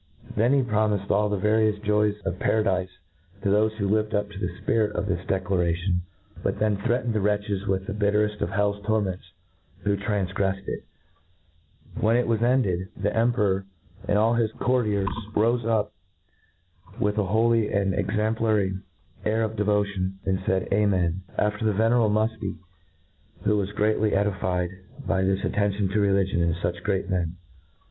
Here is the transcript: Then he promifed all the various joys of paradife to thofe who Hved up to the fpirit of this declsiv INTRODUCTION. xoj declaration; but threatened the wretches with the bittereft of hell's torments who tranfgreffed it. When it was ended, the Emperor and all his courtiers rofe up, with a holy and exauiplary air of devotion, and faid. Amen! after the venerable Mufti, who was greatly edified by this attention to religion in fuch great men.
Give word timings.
Then 0.35 0.51
he 0.53 0.63
promifed 0.63 1.11
all 1.11 1.29
the 1.29 1.37
various 1.37 1.79
joys 1.83 2.15
of 2.25 2.39
paradife 2.39 2.89
to 3.43 3.49
thofe 3.49 3.73
who 3.73 3.87
Hved 3.87 4.15
up 4.15 4.31
to 4.31 4.39
the 4.39 4.47
fpirit 4.63 4.93
of 4.93 5.05
this 5.05 5.19
declsiv 5.27 5.41
INTRODUCTION. 5.41 5.43
xoj 5.43 5.43
declaration; 5.43 6.01
but 6.41 6.57
threatened 6.57 7.13
the 7.13 7.21
wretches 7.21 7.67
with 7.67 7.85
the 7.85 7.93
bittereft 7.93 8.41
of 8.41 8.49
hell's 8.49 8.83
torments 8.83 9.31
who 9.81 9.95
tranfgreffed 9.95 10.67
it. 10.67 10.85
When 11.99 12.15
it 12.15 12.25
was 12.25 12.41
ended, 12.41 12.87
the 12.97 13.15
Emperor 13.15 13.65
and 14.07 14.17
all 14.17 14.33
his 14.33 14.51
courtiers 14.53 15.07
rofe 15.35 15.65
up, 15.67 15.91
with 16.99 17.19
a 17.19 17.25
holy 17.25 17.71
and 17.71 17.93
exauiplary 17.93 18.81
air 19.23 19.43
of 19.43 19.55
devotion, 19.55 20.17
and 20.25 20.43
faid. 20.43 20.67
Amen! 20.73 21.21
after 21.37 21.63
the 21.63 21.73
venerable 21.73 22.09
Mufti, 22.09 22.55
who 23.43 23.55
was 23.55 23.71
greatly 23.73 24.15
edified 24.15 24.71
by 25.05 25.21
this 25.21 25.45
attention 25.45 25.89
to 25.89 25.99
religion 26.01 26.41
in 26.41 26.55
fuch 26.55 26.81
great 26.81 27.07
men. 27.07 27.35